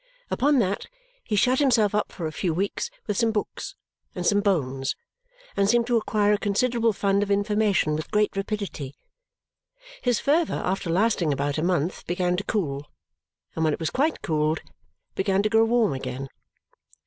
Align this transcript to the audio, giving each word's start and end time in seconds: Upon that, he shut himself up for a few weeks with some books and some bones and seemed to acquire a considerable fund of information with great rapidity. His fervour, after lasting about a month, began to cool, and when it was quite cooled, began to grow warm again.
Upon 0.31 0.57
that, 0.57 0.87
he 1.23 1.35
shut 1.35 1.59
himself 1.59 1.93
up 1.93 2.11
for 2.11 2.25
a 2.25 2.31
few 2.31 2.55
weeks 2.55 2.89
with 3.05 3.17
some 3.17 3.31
books 3.31 3.75
and 4.15 4.25
some 4.25 4.41
bones 4.41 4.95
and 5.55 5.69
seemed 5.69 5.85
to 5.85 5.97
acquire 5.97 6.33
a 6.33 6.39
considerable 6.39 6.91
fund 6.91 7.21
of 7.21 7.29
information 7.29 7.95
with 7.95 8.09
great 8.09 8.35
rapidity. 8.35 8.95
His 10.01 10.19
fervour, 10.19 10.59
after 10.65 10.89
lasting 10.89 11.31
about 11.31 11.59
a 11.59 11.63
month, 11.63 12.07
began 12.07 12.35
to 12.37 12.43
cool, 12.43 12.87
and 13.53 13.63
when 13.63 13.73
it 13.75 13.79
was 13.79 13.91
quite 13.91 14.23
cooled, 14.23 14.63
began 15.13 15.43
to 15.43 15.49
grow 15.49 15.65
warm 15.65 15.93
again. 15.93 16.29